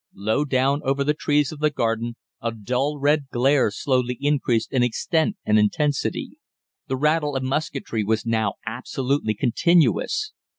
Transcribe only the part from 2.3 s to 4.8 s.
a dull red glare slowly increased